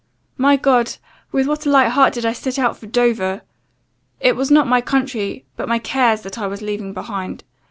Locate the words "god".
0.55-0.95